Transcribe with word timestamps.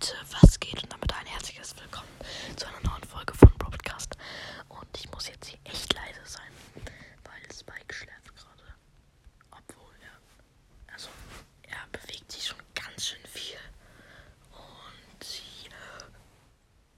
Leute, 0.00 0.14
was 0.40 0.60
geht? 0.60 0.80
Und 0.80 0.92
damit 0.92 1.12
ein 1.12 1.26
herzliches 1.26 1.74
Willkommen 1.76 2.08
zu 2.54 2.66
einer 2.68 2.88
neuen 2.88 3.02
Folge 3.02 3.34
von 3.34 3.50
Broadcast. 3.58 4.16
Und 4.68 4.86
ich 4.96 5.10
muss 5.10 5.26
jetzt 5.26 5.46
hier 5.46 5.58
echt 5.64 5.92
leise 5.92 6.20
sein, 6.24 6.52
weil 7.24 7.52
Spike 7.52 7.92
schläft 7.92 8.32
gerade. 8.36 8.62
Obwohl 9.50 9.92
er, 10.02 10.92
also 10.94 11.08
er 11.62 11.78
bewegt 11.90 12.30
sich 12.30 12.46
schon 12.46 12.58
ganz 12.76 13.06
schön 13.06 13.26
viel. 13.26 13.58
Und 14.52 15.24
sie, 15.24 15.68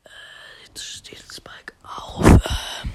äh, 0.04 0.66
jetzt 0.66 0.84
steht 0.84 1.20
Spike 1.32 1.72
auf. 1.82 2.26
Ähm, 2.26 2.92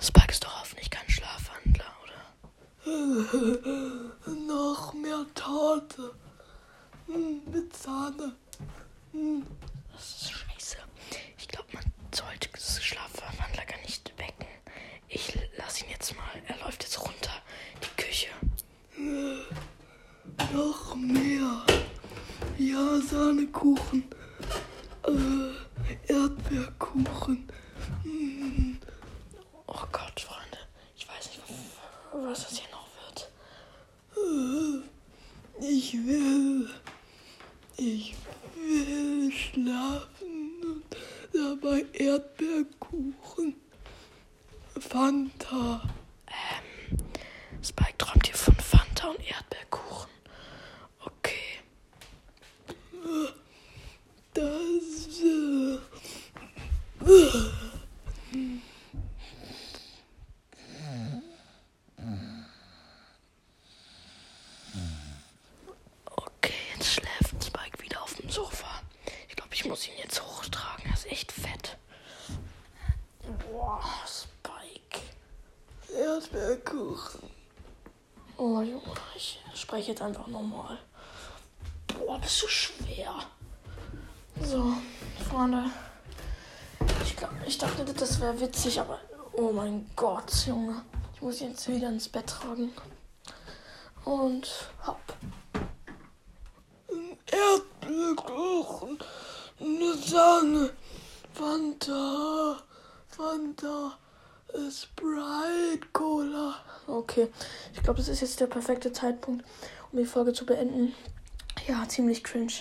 Spike 0.00 0.32
ist 0.32 0.42
doch 0.42 0.60
hoffentlich 0.60 0.90
kein 0.90 1.08
Schlafwandler, 1.08 1.92
oder? 2.02 2.90
Noch 4.48 4.92
mehr 4.94 5.24
Torte. 5.36 6.14
Hm, 7.06 7.42
Mit 7.52 7.76
Sahne. 7.76 8.34
Das 9.92 10.04
ist 10.22 10.30
scheiße. 10.32 10.76
Ich 11.38 11.48
glaube, 11.48 11.68
man 11.72 11.84
sollte 12.14 12.48
das 12.52 12.82
Schlafwandler 12.82 13.64
gar 13.66 13.78
nicht 13.82 14.12
wecken. 14.18 14.46
Ich 15.08 15.36
lasse 15.56 15.84
ihn 15.84 15.90
jetzt 15.90 16.14
mal. 16.16 16.42
Er 16.46 16.58
läuft 16.64 16.82
jetzt 16.84 17.00
runter. 17.00 17.32
Die 17.82 18.02
Küche. 18.02 18.28
Noch 20.52 20.94
mehr. 20.94 21.64
Ja, 22.58 23.00
Sahnekuchen. 23.00 24.04
Äh, 25.06 26.12
Erdbeerkuchen. 26.12 27.48
Hm, 28.02 28.78
Oh 29.66 29.86
Gott, 29.92 30.20
Freunde. 30.20 30.58
Ich 30.96 31.08
weiß 31.08 31.30
nicht, 31.30 31.42
was 32.12 32.42
das 32.48 32.58
hier 32.58 32.68
noch 32.70 32.86
wird. 33.06 33.30
äh, 34.16 35.66
Ich 35.66 35.94
will. 35.94 36.68
Ich 37.82 38.14
will 38.56 39.32
schlafen 39.32 40.60
und 40.62 40.84
dabei 41.32 41.86
Erdbeerkuchen. 41.94 43.54
Fanta. 44.78 45.82
Ähm, 46.26 46.98
Spike 47.64 47.96
träumt 47.96 48.26
hier 48.26 48.36
von 48.36 48.54
Fanta 48.56 49.08
und 49.08 49.26
Erdbeerkuchen. 49.26 50.10
Okay. 51.06 51.60
Das. 54.34 55.20
Äh, 55.22 55.78
Okay, 66.06 66.52
jetzt 66.74 66.86
schläft 66.94 67.44
Spike 67.44 67.82
wieder 67.82 68.02
auf 68.02 68.14
dem 68.14 68.19
Sofa. 68.30 68.80
Ich 69.28 69.36
glaube, 69.36 69.54
ich 69.54 69.64
muss 69.64 69.86
ihn 69.88 69.94
jetzt 70.02 70.22
hochtragen. 70.22 70.84
Er 70.86 70.94
ist 70.94 71.06
echt 71.06 71.32
fett. 71.32 71.76
Boah, 73.50 73.82
Spike. 74.06 75.02
Erdbeerkuchen. 75.92 77.28
Oh 78.36 78.60
Junge, 78.62 78.94
ich 79.16 79.40
spreche 79.54 79.90
jetzt 79.90 80.02
einfach 80.02 80.26
normal. 80.26 80.78
Boah, 81.88 82.18
bist 82.18 82.42
du 82.42 82.48
schwer. 82.48 83.14
So, 84.42 84.72
Freunde. 85.28 85.64
Ich, 87.04 87.16
glaub, 87.16 87.30
ich 87.46 87.58
dachte, 87.58 87.84
das 87.84 88.20
wäre 88.20 88.40
witzig, 88.40 88.80
aber 88.80 88.98
oh 89.32 89.52
mein 89.52 89.90
Gott, 89.96 90.46
Junge. 90.46 90.82
Ich 91.14 91.20
muss 91.20 91.40
ihn 91.40 91.50
jetzt 91.50 91.68
wieder 91.68 91.88
ins 91.88 92.08
Bett 92.08 92.28
tragen. 92.28 92.72
Und 94.04 94.48
hopp. 94.86 94.99
Erdbeerkuchen. 97.90 98.98
Eine 99.60 99.94
Sahne. 99.94 100.70
Fanta. 101.32 102.56
Fanta. 103.08 103.98
Sprite 104.70 105.86
Cola. 105.92 106.54
Okay, 106.86 107.28
ich 107.72 107.82
glaube, 107.82 107.98
das 107.98 108.08
ist 108.08 108.20
jetzt 108.20 108.40
der 108.40 108.46
perfekte 108.46 108.92
Zeitpunkt, 108.92 109.44
um 109.92 109.98
die 109.98 110.04
Folge 110.04 110.32
zu 110.32 110.44
beenden. 110.44 110.94
Ja, 111.68 111.86
ziemlich 111.88 112.24
cringe. 112.24 112.52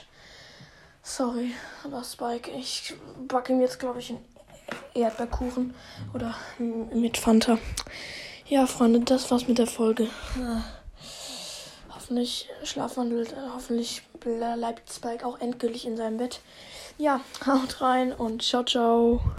Sorry, 1.01 1.53
aber 1.83 2.03
Spike, 2.03 2.51
ich 2.51 2.93
backe 3.27 3.53
ihm 3.53 3.61
jetzt, 3.61 3.79
glaube 3.79 3.99
ich, 3.99 4.11
einen 4.11 4.23
Erdbeerkuchen 4.93 5.73
oder 6.13 6.35
mit 6.59 7.17
Fanta. 7.17 7.57
Ja, 8.45 8.67
Freunde, 8.67 8.99
das 8.99 9.31
war's 9.31 9.47
mit 9.47 9.57
der 9.57 9.67
Folge. 9.67 10.07
Hoffentlich 12.09 12.49
schlafwandelt, 12.63 13.35
hoffentlich 13.53 14.01
bleibt 14.19 14.91
Spike 14.91 15.23
auch 15.23 15.39
endgültig 15.39 15.85
in 15.85 15.95
seinem 15.95 16.17
Bett. 16.17 16.39
Ja, 16.97 17.21
haut 17.45 17.81
rein 17.81 18.13
und 18.13 18.41
ciao, 18.41 18.63
ciao. 18.63 19.21